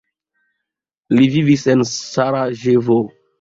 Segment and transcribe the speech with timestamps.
[1.17, 2.99] Li vivis en Sarajevo.